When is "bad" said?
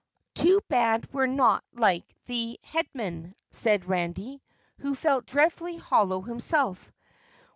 0.67-1.07